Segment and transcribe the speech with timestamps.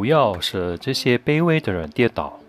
[0.00, 2.40] 不要使这些卑微的人跌倒，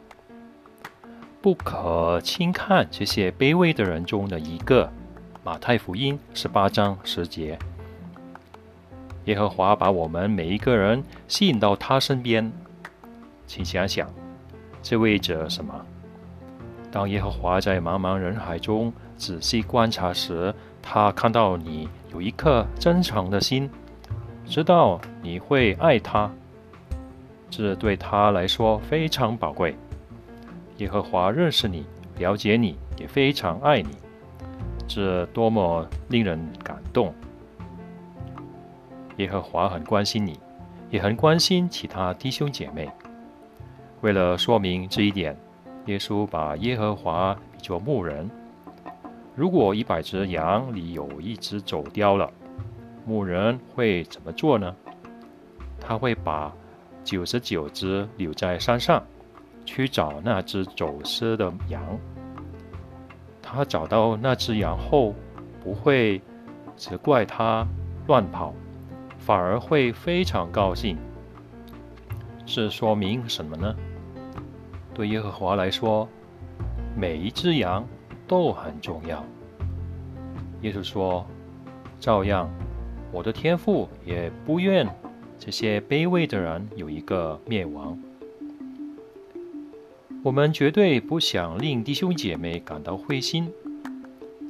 [1.42, 4.90] 不可轻看这些卑微的人中的一个。
[5.44, 7.60] 马太福音十八章十节，
[9.26, 12.50] 耶和华把我们每一个人吸引到他身边，
[13.46, 14.10] 请想想，
[14.82, 15.86] 这意味着什么？
[16.90, 23.70] 当耶和华在茫茫人海中仔细观察时，他看到你有一颗真诚的心，
[24.46, 26.32] 知道你会爱他，
[27.52, 29.76] 这对他来说非常宝贵。
[30.78, 31.86] 耶和华认识你，
[32.18, 33.90] 了解你，也非常爱你。
[34.88, 37.14] 这多么令人感动！
[39.18, 40.40] 耶和华很关心你，
[40.90, 42.90] 也很关心其他弟兄姐妹。
[44.00, 45.38] 为了说明这一点，
[45.86, 48.28] 耶稣把耶和华比作牧人。
[49.36, 52.32] 如果一百只羊里有一只走掉了，
[53.06, 54.76] 牧人会怎么做呢？
[55.80, 56.54] 他会把
[57.04, 59.04] 九十九只留在山上，
[59.66, 61.82] 去找那只走失的羊。
[63.42, 65.14] 他找到那只羊后，
[65.64, 66.22] 不会
[66.76, 67.68] 责怪他
[68.08, 68.54] 乱跑，
[69.18, 70.98] 反而会非常高兴。
[72.46, 73.76] 这说明什么呢？
[74.94, 76.08] 对耶和华来说，
[76.96, 77.86] 每一只羊
[78.28, 79.24] 都很重要。
[80.62, 81.26] 耶稣说
[82.00, 82.50] ：“照样，
[83.12, 84.88] 我的天父也不愿
[85.44, 87.98] 这些卑微的人有一个灭亡。”
[90.24, 93.52] 我们绝对不想令弟兄姐妹感到灰心。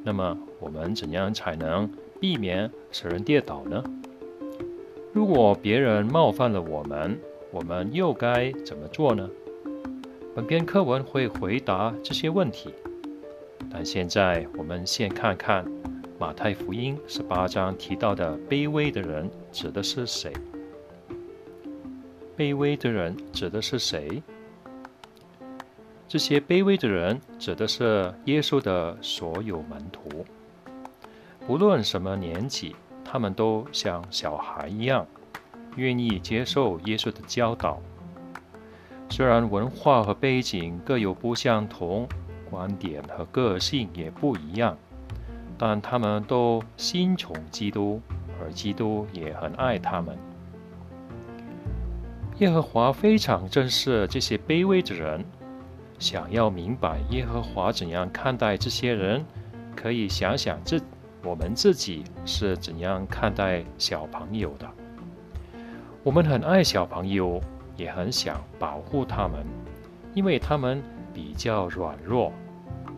[0.03, 1.89] 那么，我们怎样才能
[2.19, 3.81] 避免使人跌倒呢？
[5.13, 7.17] 如果别人冒犯了我们，
[7.51, 9.29] 我们又该怎么做呢？
[10.35, 12.73] 本篇课文会回答这些问题。
[13.71, 15.65] 但现在，我们先看看
[16.19, 20.33] 马太福音十八章提到的卑微的人指的是谁？
[22.41, 24.23] 卑微的人指的是谁？
[26.07, 30.25] 这些卑微的人指的是耶稣的所有门徒，
[31.45, 35.05] 不论什么年纪，他们都像小孩一样，
[35.75, 37.79] 愿意接受耶稣的教导。
[39.11, 42.09] 虽然文化和背景各有不相同，
[42.49, 44.75] 观点和个性也不一样，
[45.59, 48.01] 但他们都心从基督，
[48.41, 50.17] 而基督也很爱他们。
[52.39, 55.23] 耶和华非常珍视这些卑微的人。
[55.99, 59.23] 想要明白耶和华怎样看待这些人，
[59.75, 60.81] 可以想想自
[61.23, 64.67] 我们自己是怎样看待小朋友的。
[66.01, 67.39] 我们很爱小朋友，
[67.77, 69.45] 也很想保护他们，
[70.15, 70.81] 因为他们
[71.13, 72.33] 比较软弱，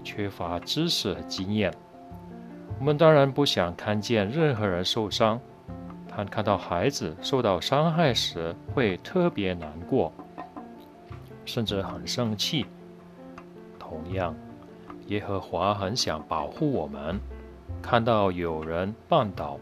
[0.02, 1.74] 缺乏知识和经验。
[2.80, 5.38] 我们当然不想看见任何人受伤，
[6.16, 10.14] 但看到孩子受到伤害时，会特别难过，
[11.44, 12.66] 甚至很生气。
[13.80, 14.36] 同样，
[15.08, 17.20] 耶和华很想保护我们。
[17.82, 19.60] 看到有人绊倒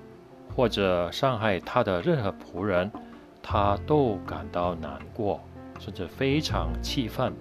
[0.54, 2.92] 或者伤害他的任何仆人，
[3.42, 5.40] 他都感到难过，
[5.80, 7.34] 甚至非常气愤。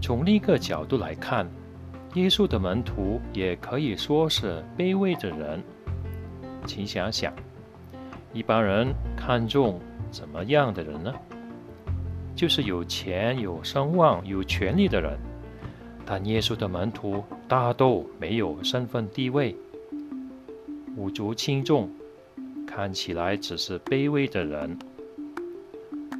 [0.00, 1.46] 从另一个角度来看，
[2.14, 5.62] 耶稣的门徒也可以说是卑微的人。
[6.66, 7.32] 请想想，
[8.32, 9.80] 一般人看重
[10.10, 11.12] 怎么样的人呢？
[12.36, 15.18] 就是有钱、有声望、有权力的人，
[16.06, 19.56] 但耶稣的门徒大都没有身份地位，
[20.96, 21.90] 五足轻重，
[22.66, 24.78] 看起来只是卑微的人。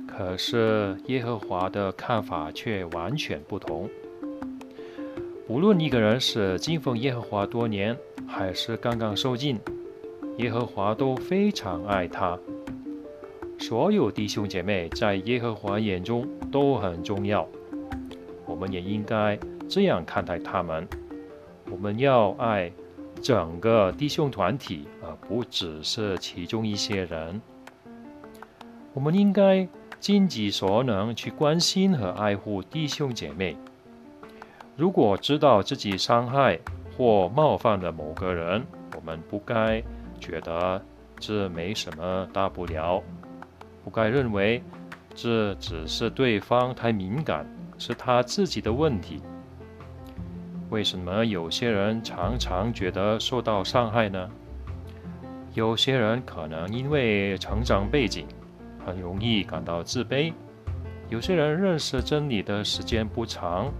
[0.06, 3.88] 可是耶和华的看法却完全不同。
[5.46, 9.60] 无论一个人是敬奉耶和华多年，还是刚刚受尽，
[10.38, 12.38] 耶和华都非常爱他。
[13.58, 17.46] 所有弟兄姐妹在耶和华眼中都很重要，
[18.46, 19.38] 我们也应该
[19.68, 20.86] 这样看待他们。
[21.70, 22.72] 我们要爱
[23.20, 27.42] 整个弟兄团体，而不只是其中一些人。
[28.94, 29.68] 我们应该
[29.98, 33.56] 尽己所能去关心和爱护弟兄姐妹。
[34.76, 36.60] 如果知道自己伤害
[36.96, 38.64] 或冒犯了某个人，
[38.96, 39.82] 我们不该
[40.18, 40.82] 觉得
[41.18, 43.02] 这没什么大不了。
[43.82, 44.62] 不该认为
[45.14, 47.46] 这只是对方太敏感，
[47.78, 49.22] 是他自己的问题。
[50.70, 54.28] 为什么有些人常常觉得受到伤害呢？
[55.54, 58.26] 有些人可能因为成长背景
[58.84, 60.32] 很容易感到自卑；
[61.08, 63.72] 有些人认识真理的时间不长，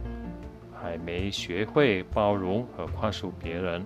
[0.75, 3.85] 还没学会包容和宽恕别人。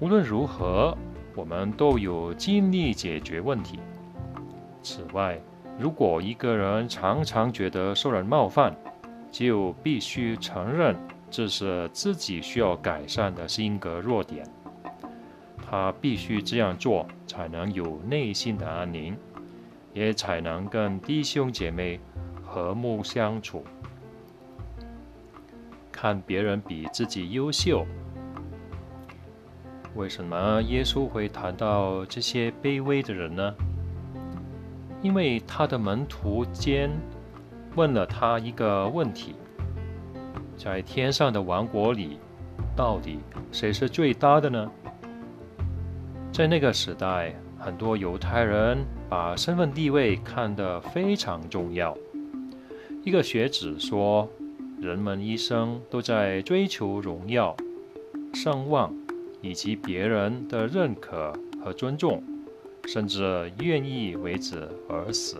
[0.00, 0.96] 无论如何，
[1.34, 3.78] 我们都有尽力解决问题。
[4.82, 5.38] 此外，
[5.78, 8.74] 如果一个人常常觉得受人冒犯，
[9.30, 10.96] 就必须承认
[11.30, 14.46] 这是自己需要改善的性格弱点。
[15.70, 19.14] 他必须这样做，才能有内心的安宁，
[19.92, 22.00] 也才能跟弟兄姐妹
[22.42, 23.62] 和睦相处。
[25.92, 27.86] 看别人比自己优秀，
[29.94, 33.54] 为什么耶稣会谈到这些卑微的人呢？
[35.02, 36.90] 因为他的门徒间
[37.74, 39.34] 问了他一个问题：
[40.56, 42.18] 在天上的王国里，
[42.76, 43.18] 到底
[43.50, 44.70] 谁是最大的呢？
[46.32, 48.78] 在那个时代，很多犹太人
[49.08, 51.96] 把身份地位看得非常重要。
[53.02, 54.28] 一个学者说
[54.80, 57.56] ：“人们一生都在追求荣耀、
[58.32, 58.94] 声望
[59.40, 61.32] 以及别人的认可
[61.64, 62.22] 和尊重。”
[62.86, 65.36] 甚至愿意为此而死。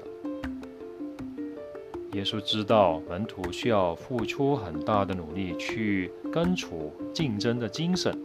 [2.12, 8.17] 耶稣知道门徒需要付出很大的努力去根除竞争的精神，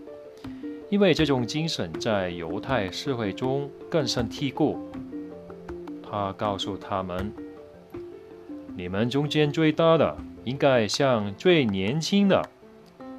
[0.89, 4.78] 因为这种精神在犹太社会中根深蒂固。
[6.04, 7.33] 他告诉他们
[8.75, 12.48] ：“你们中间最大的应该像最年轻的，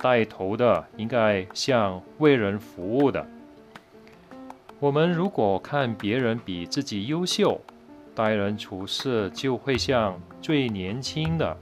[0.01, 3.27] 带头的应该像为人服务的。”
[4.79, 7.61] 我们如果看别人比自己优秀，
[8.15, 11.57] 待人处事就会像最年轻的。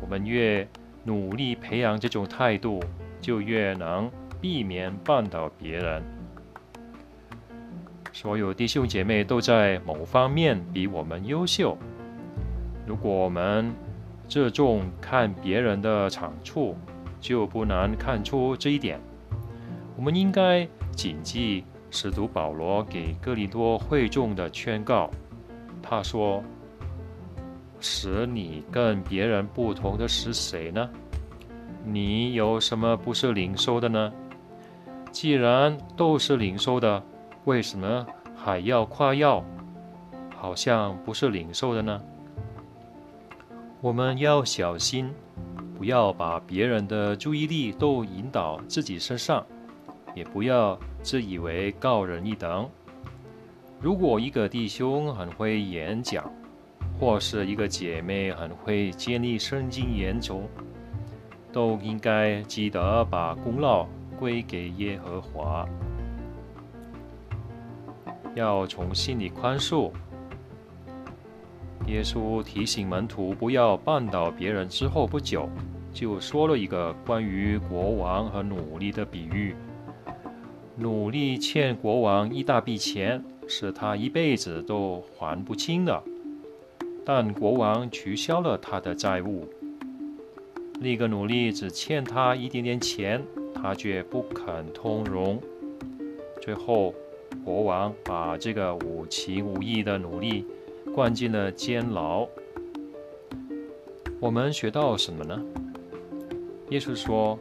[0.00, 0.66] 我们越
[1.04, 2.80] 努力培养这种态度，
[3.20, 4.10] 就越能
[4.40, 6.02] 避免绊倒别人。
[8.12, 11.76] 所有弟兄姐妹都在某方面比我们优秀。
[12.86, 13.72] 如果我们
[14.28, 16.76] 这重看别人的长处，
[17.22, 19.00] 就不难看出这一点。
[19.96, 21.64] 我们应该谨记。
[21.94, 25.10] 使徒保罗给哥林多会众的劝告，
[25.82, 26.42] 他说
[27.80, 30.88] ：“使你跟别人不同的是谁呢？
[31.84, 34.10] 你有什么不是领受的呢？
[35.10, 37.02] 既然都是领受的，
[37.44, 39.44] 为什么还要夸耀，
[40.34, 42.00] 好像不是领受的呢？
[43.82, 45.12] 我们要小心，
[45.82, 49.44] 不要把别人的注意力都引导自己身上。”
[50.14, 52.70] 也不要自以为高人一等。
[53.80, 56.30] 如果一个弟兄很会演讲，
[57.00, 60.42] 或是一个姐妹很会建立圣经研究，
[61.52, 63.84] 都应该记得把功劳
[64.20, 65.66] 归给耶和华。
[68.36, 69.90] 要从心里宽恕。
[71.88, 75.48] 耶稣提醒门徒不要绊倒别人之后不久，
[75.92, 79.54] 就说了一个关于国王和奴隶的比喻。
[80.76, 86.02] 努力欠国王一大笔钱，是他一辈子都还不清的。
[87.04, 89.46] 但国王取消了他的债务。
[90.80, 93.22] 另一个奴隶只欠他一点点钱，
[93.54, 95.40] 他却不肯通融。
[96.40, 96.94] 最后，
[97.44, 100.46] 国王把这个无情无义的奴隶
[100.94, 102.26] 关进了监牢。
[104.18, 105.40] 我们学到什么呢？
[106.72, 107.38] 耶稣说。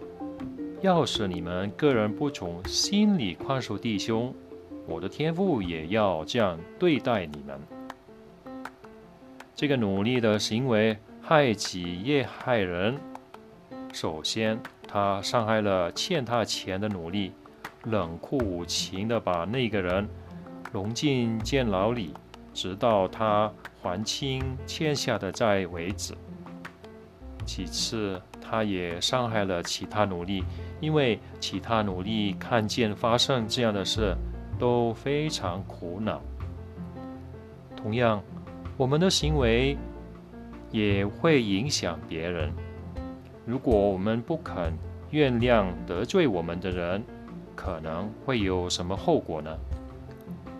[0.82, 4.34] 要是你们个人不从心里宽恕弟兄，
[4.88, 7.60] 我的天父也要这样对待你们。
[9.56, 12.98] 这个努力的行为害己也害人。
[13.94, 17.32] 首先，他伤害了欠他钱的奴隶，
[17.84, 20.10] 冷酷无情地把那个人
[20.72, 22.12] 融进监牢里，
[22.56, 26.16] 直到他还清欠下的债为止。
[27.46, 30.44] 其次，他也伤害了其他奴隶。
[30.80, 34.16] 因为其他奴隶看见发生这样的事，
[34.58, 36.20] 都非常苦恼。
[37.76, 38.22] 同样，
[38.78, 39.78] 我们的行为
[40.72, 42.52] 也会影响别人。
[43.46, 44.74] 如果我们不肯
[45.10, 47.04] 原谅得罪我们的人，
[47.56, 49.56] 可能会有什么后果呢？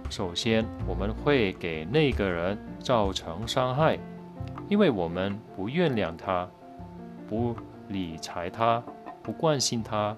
[0.10, 3.98] 首先，我们会给那个人造成伤害，
[4.68, 6.50] 因为我们不原谅他，
[7.30, 7.56] 不
[7.92, 8.84] 理睬他。
[9.22, 10.18] 不关心他。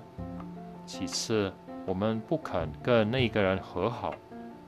[0.86, 1.52] 其次，
[1.86, 4.16] 我们不肯跟那个人和好，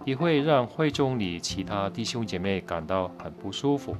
[0.03, 3.95] 也会让会众里其他弟兄姐妹感到很不舒服。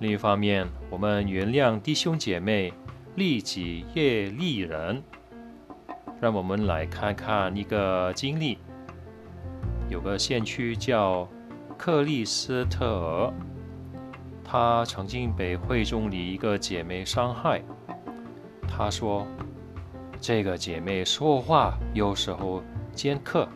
[0.00, 2.72] 另一方面，我们原谅弟兄姐妹，
[3.14, 5.02] 利己业利人。
[6.20, 8.58] 让我们来看看一个经历：
[9.88, 11.28] 有个县区叫
[11.76, 13.32] 克利斯特尔，
[14.56, 17.60] 他曾经被会众里一个姐妹伤害。
[18.68, 19.26] 他说
[20.22, 23.48] ：“这个姐妹说话有时候尖刻，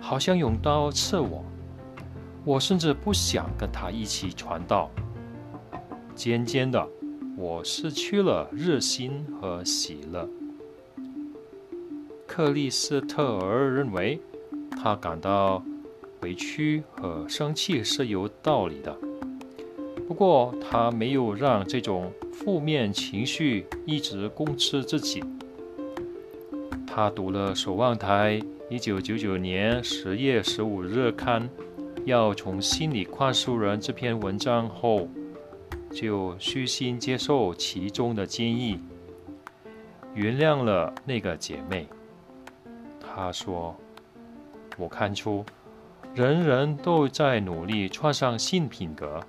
[0.00, 1.44] 好像用刀刺我。
[2.44, 4.88] 我甚至不想跟她一起传道。
[6.14, 6.86] 渐渐的，
[7.36, 10.28] 我失去了热心和喜乐。
[12.28, 14.20] 克里斯特尔认为，
[14.80, 15.60] 他感到
[16.20, 18.96] 委屈和生气是有道理的。
[20.08, 25.22] 不过，他没有让这种负面情绪一直攻吃自己。
[26.86, 31.46] 他读了《守望台》一九九九年十月十五日刊
[32.06, 35.06] “要从心里宽恕人”这篇文章后，
[35.92, 38.80] 就虚心接受其中的建议，
[40.14, 41.86] 原谅了那个姐妹。
[42.98, 43.76] 他说
[44.78, 45.44] ：“我看出，
[46.14, 49.20] 人人都在努力创上新品格，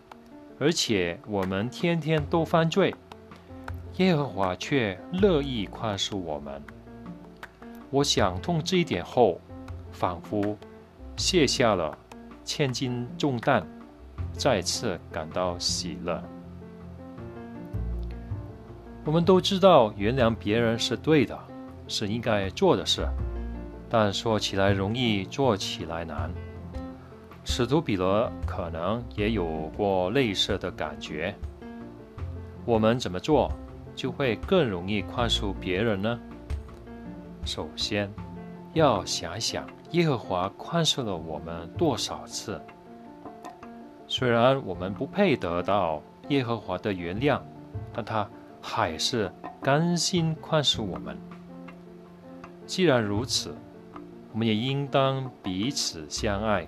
[0.59, 2.93] 而且我们天天都犯罪，
[3.95, 6.61] 耶和华却乐意宽恕我们。
[7.89, 9.39] 我想通这一点后，
[9.91, 10.57] 仿佛
[11.15, 11.97] 卸下了
[12.43, 13.65] 千斤重担，
[14.33, 16.21] 再次感到喜乐。
[19.05, 21.39] 我们都知道，原谅别人是对的，
[21.87, 23.07] 是应该做的事。”
[23.89, 26.29] 但说起来容易，做起来难。
[27.43, 31.33] 使徒彼得可能也有过类似的感觉。
[32.65, 33.51] 我们怎么做
[33.95, 36.19] 就会更容易宽恕别人呢？
[37.43, 38.11] 首先，
[38.73, 42.61] 要想想耶和华宽恕了我们多少次。
[44.07, 47.39] 虽然我们不配得到耶和华的原谅，
[47.91, 48.29] 但他
[48.61, 49.31] 还是
[49.61, 51.17] 甘心宽恕我们。
[52.67, 53.55] 既然如此，
[54.31, 56.67] 我们也应当彼此相爱，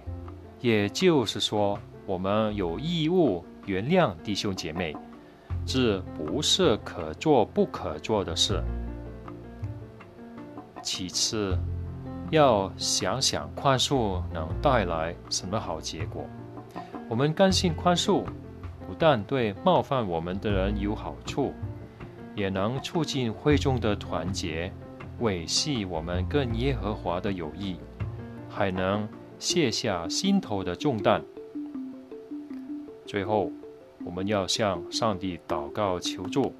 [0.62, 4.96] 也就是说，我们有义务原谅弟兄姐妹，
[5.66, 8.64] 这不是可做不可做的事。
[10.84, 11.58] 其次，
[12.30, 16.26] 要想想宽恕能带来什么好结果。
[17.10, 18.24] 我们甘心宽恕，
[18.88, 21.54] 不但对冒犯我们的人有好处，
[22.36, 24.72] 也能促进会中的团结。
[25.20, 27.78] 维系我们跟耶和华的友谊，
[28.50, 29.08] 还能
[29.42, 31.20] 卸下心头的重担。
[33.08, 33.52] 最后，
[34.06, 36.54] 我们要向上帝祷告求助，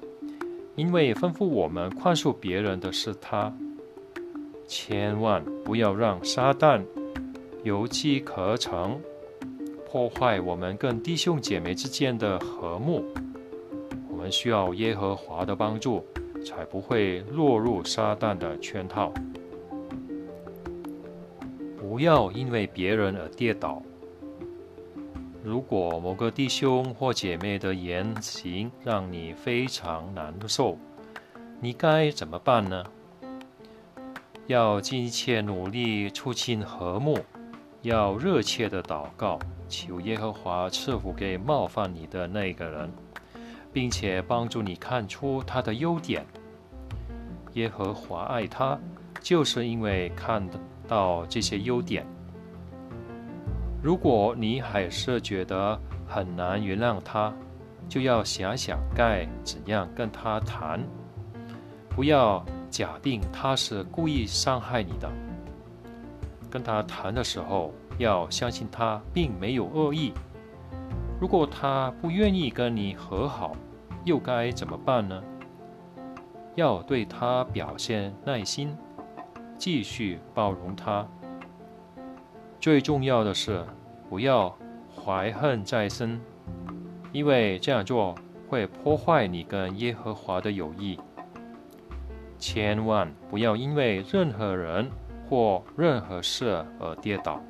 [0.74, 3.54] 因为吩咐我们宽恕别人的是他。
[4.66, 6.82] 千万不要让撒旦
[7.62, 9.00] 有机可乘，
[9.88, 13.04] 破坏我们跟弟兄姐妹之间的和睦。
[14.10, 16.04] 我们需要耶和华的帮助。
[16.44, 19.12] 才不会落入撒旦的圈套。
[21.92, 23.82] 不要因为别人而跌倒。
[25.44, 30.78] 如果某个弟兄或姐妹的言行让你非常难受，
[31.60, 32.82] 你该怎么办呢？
[34.46, 37.18] 要尽一切努力促进和睦，
[37.82, 42.90] 要热切的祷告，求耶和华赐福给冒犯你的那个人。
[43.70, 46.24] 并且帮助你看出他的优点。
[47.52, 48.78] 耶和华爱他，
[49.20, 52.06] 就是因为看得到这些优点。
[53.82, 57.32] 如果你还是觉得很难原谅他，
[57.88, 60.80] 就要想想该怎样跟他谈。
[61.88, 65.10] 不要假定他是故意伤害你的。
[66.48, 70.12] 跟他谈的时候，要相信他并没有恶意。
[71.20, 73.56] 如果他不愿意跟你和好，
[74.04, 75.22] 又该怎么办呢？
[76.54, 78.76] 要对他表现耐心，
[79.62, 81.06] 继续包容他。
[82.58, 83.64] 最重要的是，
[84.10, 84.52] 不要
[84.92, 86.20] 怀恨在心，
[87.12, 88.12] 因为这样做
[88.48, 90.98] 会破坏你跟耶和华的友谊。
[92.40, 94.90] 千万不要因为任何人
[95.30, 97.40] 或任何事而跌倒，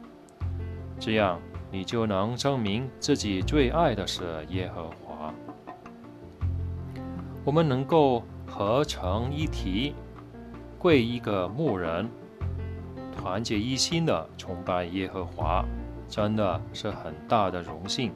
[1.00, 1.40] 这样
[1.70, 5.32] 你就能证明自己最爱的是耶和华。
[7.42, 9.94] 我们能够合成一体，
[10.82, 12.10] 跪一个牧人，
[13.16, 15.64] 团结一心的崇拜耶和华，
[16.08, 18.10] 真的是很大的荣幸。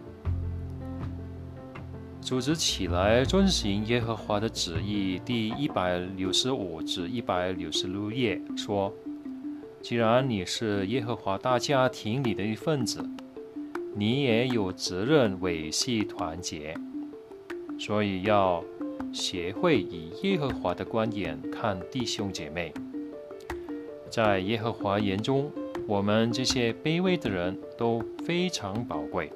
[2.20, 8.92] 组织起来遵行耶和华的旨意，第一百六十五至一百六十六页说
[9.80, 13.08] ：“既然你是耶和华大家庭里的一份子，
[13.94, 16.74] 你也有责任维系团结，
[17.78, 18.64] 所以要。”
[19.12, 22.72] 协会以耶和华的观点看弟兄姐妹，
[24.10, 25.50] 在耶和华眼中，
[25.86, 29.32] 我们这些卑微的人都非常宝贵。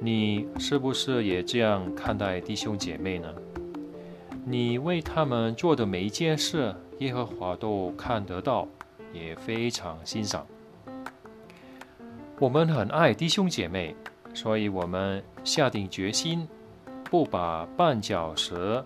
[0.00, 3.32] 你是不是也这样看待弟兄姐妹呢？
[4.44, 8.66] 你为他们做的每一件事，耶和华都看得到，
[9.12, 10.44] 也非常欣赏。
[12.40, 13.94] 我们很爱弟兄姐妹，
[14.34, 16.48] 所以我们下定决心，
[17.12, 18.82] 不把绊脚石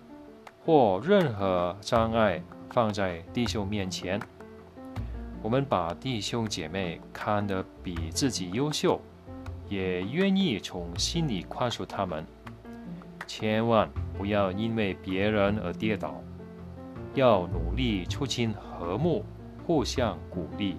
[0.65, 4.19] 或任何障碍放在弟兄面前。
[5.41, 8.99] 我们把弟兄姐妹看得比自己优秀，
[9.69, 12.25] 也愿意从心里宽恕他们。
[13.25, 16.21] 千万不要因为别人而跌倒，
[17.13, 19.23] 要努力促进和睦，
[19.65, 20.75] 互相鼓励。